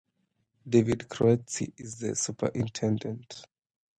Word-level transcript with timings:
David 0.67 1.09
Kroeze 1.09 1.71
is 1.77 1.99
the 1.99 2.15
Superintendent. 2.15 3.45